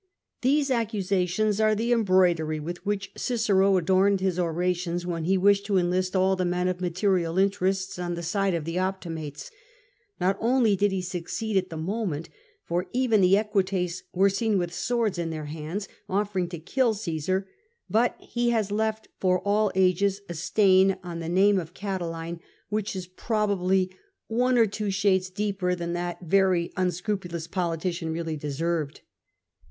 [0.41, 5.77] These accusations are the embroidery with which Cicero adorned his orations, when he wished to
[5.77, 9.51] enlist all the men of material interests on the side of the Optimates,
[10.19, 12.29] Not only did he succeed at the moment,
[12.63, 17.45] for even the Equites were seen with swords in their hands offering to kill C^sar,
[17.87, 21.99] but he has left for all ages a stain on the name CRASSUS 184 of
[21.99, 22.39] Catiline
[22.69, 23.91] which is probably
[24.25, 29.01] one or two shades deeper than that very unscrupulous politician really deserved.